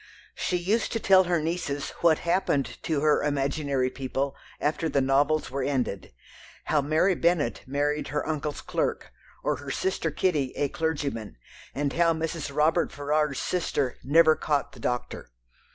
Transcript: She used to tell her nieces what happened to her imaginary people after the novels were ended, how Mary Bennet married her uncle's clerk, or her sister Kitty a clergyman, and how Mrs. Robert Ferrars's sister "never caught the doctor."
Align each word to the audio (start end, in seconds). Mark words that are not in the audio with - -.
She 0.33 0.57
used 0.57 0.91
to 0.93 0.99
tell 0.99 1.25
her 1.25 1.39
nieces 1.39 1.91
what 2.01 2.17
happened 2.25 2.79
to 2.81 3.01
her 3.01 3.21
imaginary 3.21 3.91
people 3.91 4.35
after 4.59 4.89
the 4.89 4.99
novels 4.99 5.51
were 5.51 5.61
ended, 5.61 6.11
how 6.63 6.81
Mary 6.81 7.13
Bennet 7.13 7.61
married 7.67 8.07
her 8.07 8.27
uncle's 8.27 8.61
clerk, 8.61 9.11
or 9.43 9.57
her 9.57 9.69
sister 9.69 10.09
Kitty 10.09 10.53
a 10.55 10.69
clergyman, 10.69 11.37
and 11.75 11.93
how 11.93 12.13
Mrs. 12.13 12.51
Robert 12.51 12.91
Ferrars's 12.91 13.43
sister 13.43 13.95
"never 14.03 14.35
caught 14.35 14.71
the 14.71 14.79
doctor." 14.79 15.29